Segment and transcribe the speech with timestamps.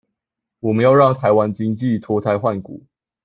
[0.61, 2.87] 我們要讓臺灣經濟脫胎換骨